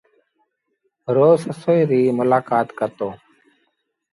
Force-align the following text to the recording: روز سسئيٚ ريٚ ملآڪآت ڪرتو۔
روز 1.15 1.39
سسئيٚ 1.45 1.87
ريٚ 1.89 2.15
ملآڪآت 2.17 2.67
ڪرتو۔ 2.79 3.09